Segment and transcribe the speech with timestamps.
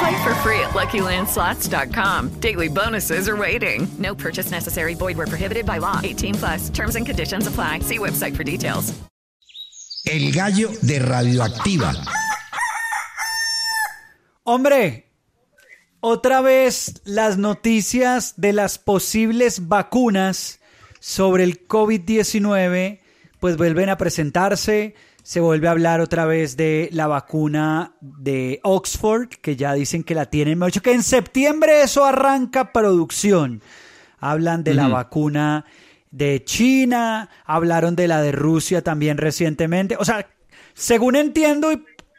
[0.00, 2.40] Play for free at LuckyLandSlots.com.
[2.40, 3.86] Daily bonuses are waiting.
[3.98, 4.94] No purchase necessary.
[4.94, 6.00] Void where prohibited by law.
[6.02, 6.70] 18 plus.
[6.70, 7.80] Terms and conditions apply.
[7.80, 8.94] See website for details.
[10.06, 11.92] El gallo de Radioactiva.
[14.44, 15.04] Hombre,
[16.00, 20.60] otra vez las noticias de las posibles vacunas
[20.98, 23.00] sobre el COVID-19
[23.40, 24.94] pues vuelven a presentarse.
[25.30, 30.16] Se vuelve a hablar otra vez de la vacuna de Oxford, que ya dicen que
[30.16, 30.58] la tienen.
[30.58, 33.62] Me que en septiembre eso arranca producción.
[34.18, 35.66] Hablan de la vacuna
[36.10, 39.96] de China, hablaron de la de Rusia también recientemente.
[40.00, 40.28] O sea,
[40.74, 41.68] según entiendo,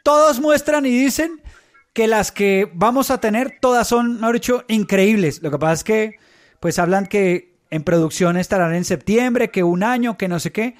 [0.02, 1.42] todos muestran y dicen
[1.92, 5.42] que las que vamos a tener todas son, mejor dicho, increíbles.
[5.42, 6.16] Lo que pasa es que,
[6.60, 10.76] pues hablan que en producción estarán en septiembre, que un año, que no sé qué.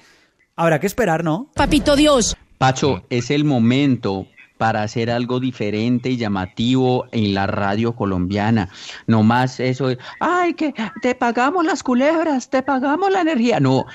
[0.55, 1.49] Habrá que esperar, ¿no?
[1.55, 2.37] Papito Dios.
[2.59, 8.69] Pacho, es el momento para hacer algo diferente y llamativo en la radio colombiana.
[9.07, 13.59] No más eso de, ay, que te pagamos las culebras, te pagamos la energía.
[13.59, 13.85] No.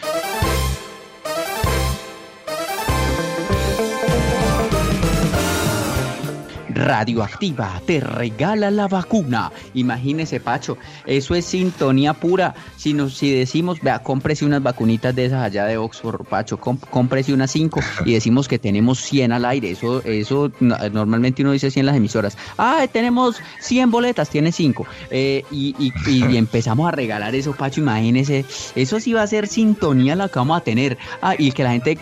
[6.79, 9.51] Radioactiva te regala la vacuna.
[9.75, 12.55] Imagínese, Pacho, eso es sintonía pura.
[12.77, 17.33] Si, nos, si decimos, vea, cómprese unas vacunitas de esas allá de Oxford, Pacho, cómprese
[17.33, 19.73] unas 5 y decimos que tenemos 100 al aire.
[19.73, 22.39] Eso, eso normalmente uno dice 100 en las emisoras.
[22.57, 24.87] Ah, tenemos 100 boletas, tiene 5.
[25.11, 25.75] Eh, y,
[26.07, 28.45] y, empezamos a regalar eso, Pacho, imagínese.
[28.77, 30.97] Eso sí va a ser sintonía la que vamos a tener.
[31.23, 31.97] Ah, y que la gente,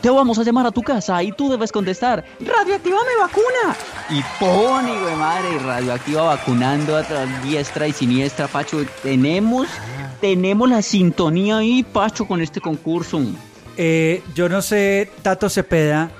[0.00, 3.76] te vamos a llamar a tu casa y tú debes contestar, radioactiva mi vacuna
[4.08, 7.04] y pone, güey madre, radioactiva vacunando a
[7.42, 8.84] diestra y siniestra, Pacho.
[9.02, 9.68] Tenemos,
[10.20, 13.20] tenemos la sintonía ahí, Pacho, con este concurso.
[13.76, 16.10] Eh, yo no sé, Tato Cepeda,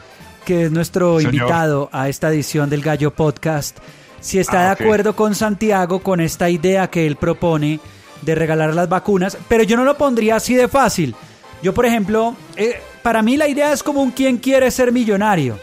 [0.44, 3.78] que es nuestro invitado a esta edición del Gallo Podcast,
[4.20, 7.80] si está de ah, acuerdo con Santiago con esta idea que él propone
[8.22, 11.14] de regalar las vacunas, pero yo no lo pondría así de fácil.
[11.62, 15.58] Yo, por ejemplo, eh, para mí la idea es como un quien quiere ser millonario.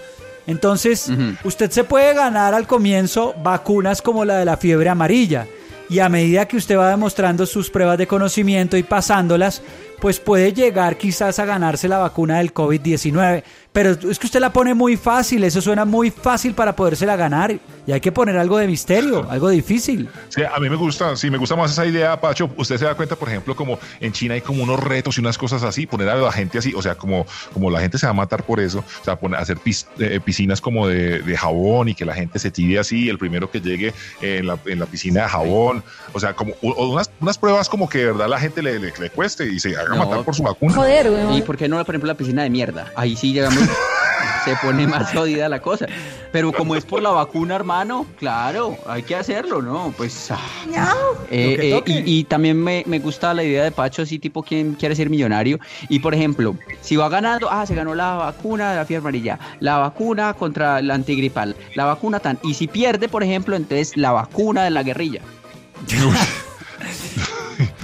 [0.48, 1.12] Entonces,
[1.44, 5.48] usted se puede ganar al comienzo vacunas como la de la fiebre amarilla.
[5.90, 9.62] Y a medida que usted va demostrando sus pruebas de conocimiento y pasándolas,
[10.00, 13.44] pues puede llegar quizás a ganarse la vacuna del COVID-19.
[13.74, 17.58] Pero es que usted la pone muy fácil, eso suena muy fácil para podérsela ganar.
[17.86, 20.08] Y hay que poner algo de misterio, algo difícil.
[20.30, 22.50] Sí, a mí me gusta, sí, me gusta más esa idea, Pacho.
[22.56, 25.40] Usted se da cuenta, por ejemplo, como en China hay como unos retos y unas
[25.40, 28.12] cosas así, poner a la gente así, o sea, como, como la gente se va
[28.12, 29.58] a matar por eso, o sea, poner, hacer
[30.00, 33.60] eh, piscinas como de, jabón y que la gente se tire así, el primero que
[33.60, 35.84] llegue en la, en la piscina de jabón,
[36.14, 39.48] o sea, como unas, unas pruebas como que de verdad la gente le, le, cueste
[39.48, 40.74] y se haga matar por su vacuna.
[40.74, 42.92] Joder, ¿Y por qué no, por ejemplo, la piscina de mierda?
[42.96, 43.64] Ahí sí llegamos
[44.44, 45.86] se pone más jodida la cosa.
[46.32, 49.94] Pero como es por la vacuna, hermano, claro, hay que hacerlo, ¿no?
[49.96, 50.32] Pues.
[50.32, 50.96] Ah.
[51.30, 55.10] Eh, eh, y, también me, gusta la idea de Pacho, así tipo quien quiere ser
[55.10, 55.60] millonario.
[55.90, 59.40] Y por ejemplo, si va ganando, ah, se ganó la vacuna de la fiebre amarilla,
[59.60, 62.40] la vacuna contra la antigripal, la vacuna tan.
[62.44, 65.22] Y si pierde, por ejemplo, entonces la vacuna de la guerrilla.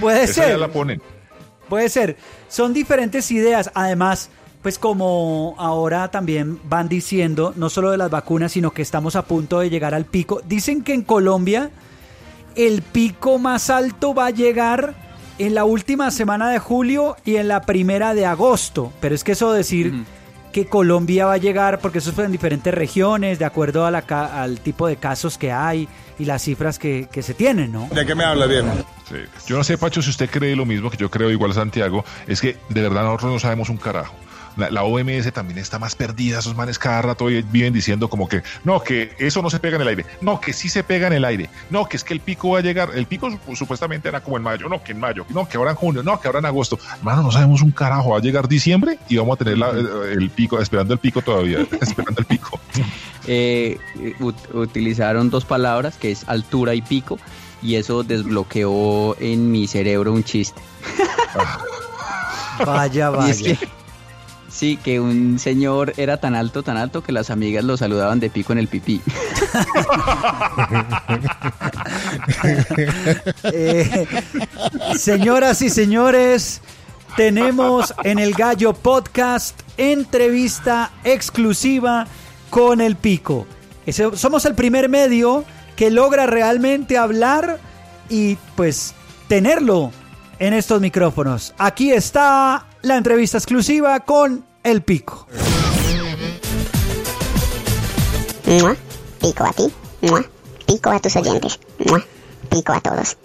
[0.00, 0.58] Puede ser.
[1.70, 2.18] Puede ser.
[2.48, 3.70] Son diferentes ideas.
[3.72, 4.28] Además
[4.62, 9.22] pues como ahora también van diciendo, no solo de las vacunas, sino que estamos a
[9.22, 10.42] punto de llegar al pico.
[10.46, 11.70] Dicen que en Colombia
[12.56, 14.94] el pico más alto va a llegar
[15.38, 18.92] en la última semana de julio y en la primera de agosto.
[19.00, 20.04] Pero es que eso decir
[20.52, 23.98] que Colombia va a llegar, porque eso fue en diferentes regiones, de acuerdo a la,
[23.98, 25.88] al tipo de casos que hay
[26.18, 27.88] y las cifras que, que se tienen, ¿no?
[27.92, 28.66] ¿De qué me habla bien?
[29.46, 32.40] Yo no sé, Pacho, si usted cree lo mismo que yo creo, igual Santiago, es
[32.40, 34.14] que de verdad nosotros no sabemos un carajo.
[34.56, 38.42] La, la OMS también está más perdida, esos manes cada rato viven diciendo como que
[38.64, 41.14] no, que eso no se pega en el aire, no, que sí se pega en
[41.14, 44.20] el aire, no, que es que el pico va a llegar, el pico supuestamente era
[44.20, 46.40] como en mayo, no, que en mayo, no, que ahora en junio, no, que ahora
[46.40, 49.58] en agosto, hermano, no sabemos un carajo, va a llegar diciembre y vamos a tener
[49.58, 52.60] la, el pico, esperando el pico todavía, esperando el pico.
[53.26, 53.78] Eh,
[54.54, 57.18] utilizaron dos palabras que es altura y pico
[57.62, 60.60] y eso desbloqueó en mi cerebro un chiste.
[62.64, 63.58] vaya, vaya.
[64.50, 68.30] Sí, que un señor era tan alto, tan alto que las amigas lo saludaban de
[68.30, 69.00] pico en el pipí.
[73.52, 74.06] Eh,
[74.96, 76.62] señoras y señores,
[77.16, 82.06] tenemos en el Gallo Podcast entrevista exclusiva
[82.50, 83.46] con el pico.
[84.14, 85.44] Somos el primer medio
[85.76, 87.58] que logra realmente hablar
[88.08, 88.94] y pues
[89.28, 89.92] tenerlo
[90.40, 91.54] en estos micrófonos.
[91.58, 95.28] Aquí está la entrevista exclusiva con El Pico.
[99.20, 99.64] Pico a ti.
[100.66, 101.60] Pico a tus oyentes.
[102.48, 103.16] Pico a todos.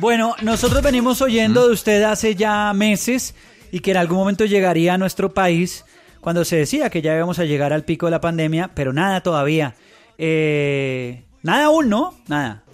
[0.00, 3.34] Bueno, nosotros venimos oyendo de usted hace ya meses
[3.70, 5.84] y que en algún momento llegaría a nuestro país
[6.20, 9.22] cuando se decía que ya íbamos a llegar al pico de la pandemia, pero nada
[9.22, 9.76] todavía.
[10.16, 12.14] Eh, nada aún, ¿no?
[12.26, 12.64] Nada.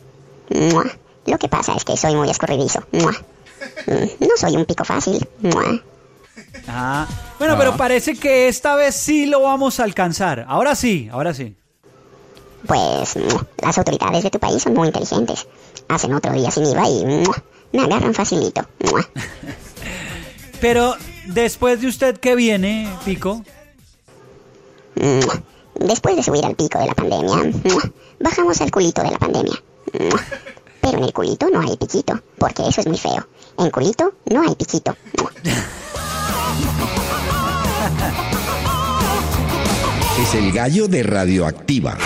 [1.27, 2.81] Lo que pasa es que soy muy escurridizo.
[2.93, 3.07] Mm,
[4.21, 5.27] no soy un pico fácil.
[6.69, 7.07] Ah,
[7.39, 10.45] bueno, pero parece que esta vez sí lo vamos a alcanzar.
[10.49, 11.57] Ahora sí, ahora sí.
[12.67, 13.17] Pues
[13.61, 15.47] las autoridades de tu país son muy inteligentes.
[15.89, 17.05] Hacen otro día sin IVA y
[17.73, 18.67] me agarran facilito.
[20.61, 23.45] Pero después de usted, ¿qué viene, Pico?
[25.75, 27.53] Después de subir al pico de la pandemia,
[28.21, 29.63] bajamos al culito de la pandemia.
[30.85, 33.27] Pero en el culito no hay piquito, porque eso es muy feo.
[33.59, 34.95] En culito no hay piquito.
[40.21, 41.99] Es el gallo de radioactiva.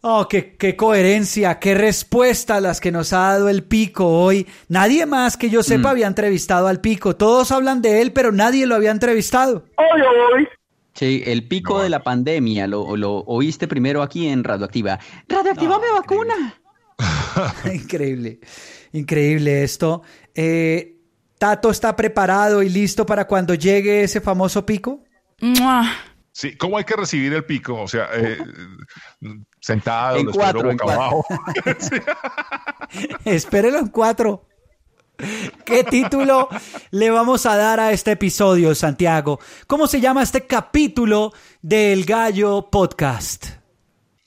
[0.00, 4.46] Oh, qué, qué, coherencia, qué respuesta las que nos ha dado el pico hoy.
[4.68, 5.92] Nadie más que yo sepa mm.
[5.92, 7.14] había entrevistado al pico.
[7.14, 9.64] Todos hablan de él, pero nadie lo había entrevistado.
[9.76, 10.00] Hoy,
[10.34, 10.48] hoy.
[10.94, 12.80] Sí, el pico de la pandemia, lo,
[13.26, 14.98] oíste primero aquí en Radioactiva.
[15.28, 16.54] ¡Radioactiva me vacuna!
[17.72, 18.40] increíble,
[18.92, 20.02] increíble esto.
[20.34, 20.96] Eh,
[21.38, 25.04] ¿Tato está preparado y listo para cuando llegue ese famoso pico?
[26.32, 27.80] Sí, ¿cómo hay que recibir el pico?
[27.80, 28.38] O sea, eh,
[29.60, 31.26] sentado, en cuatro, boca abajo.
[33.24, 34.46] Espérelo en cuatro.
[35.64, 36.48] ¿Qué título
[36.90, 39.40] le vamos a dar a este episodio, Santiago?
[39.66, 41.32] ¿Cómo se llama este capítulo
[41.62, 43.46] del Gallo Podcast?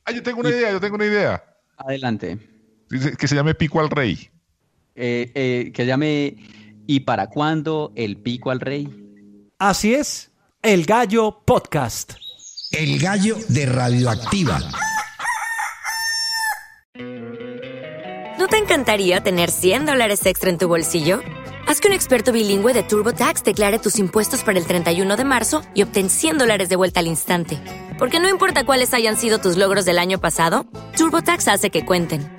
[0.05, 1.43] Ah, yo tengo una idea, yo tengo una idea.
[1.77, 2.48] Adelante.
[2.89, 4.29] Que se llame Pico al Rey.
[4.95, 6.35] Eh, eh, que se llame
[6.87, 8.89] ¿Y para cuándo el Pico al Rey?
[9.59, 10.31] Así es,
[10.63, 12.13] el Gallo Podcast.
[12.71, 14.59] El Gallo de Radioactiva.
[18.39, 21.21] ¿No te encantaría tener 100 dólares extra en tu bolsillo?
[21.67, 25.61] Haz que un experto bilingüe de TurboTax declare tus impuestos para el 31 de marzo
[25.75, 27.61] y obtén 100 dólares de vuelta al instante.
[27.99, 30.65] Porque no importa cuáles hayan sido tus logros del año pasado,
[30.97, 32.38] TurboTax hace que cuenten.